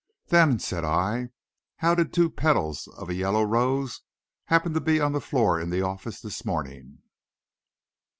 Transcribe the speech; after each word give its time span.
"Then," 0.29 0.57
said 0.57 0.83
I, 0.83 1.29
"how 1.75 1.93
did 1.93 2.11
two 2.11 2.31
petals 2.31 2.87
of 2.87 3.07
a 3.07 3.13
yellow 3.13 3.43
rose 3.43 4.01
happen 4.45 4.73
to 4.73 4.81
be 4.81 4.99
on 4.99 5.11
the 5.11 5.21
floor 5.21 5.61
in 5.61 5.69
the 5.69 5.83
office 5.83 6.19
this 6.21 6.43
morning?" 6.43 7.03